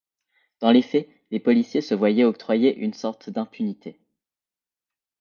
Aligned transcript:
Dans 0.61 0.71
les 0.71 0.81
faits, 0.81 1.07
les 1.29 1.39
policiers 1.39 1.81
se 1.83 1.93
voyaient 1.93 2.23
octroyés 2.23 2.75
une 2.75 2.95
sorte 2.95 3.29
d'impunité. 3.29 3.99